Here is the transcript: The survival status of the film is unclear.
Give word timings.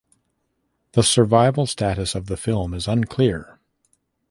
The 0.93 1.03
survival 1.03 1.67
status 1.67 2.15
of 2.15 2.25
the 2.25 2.35
film 2.35 2.73
is 2.73 2.87
unclear. 2.87 3.59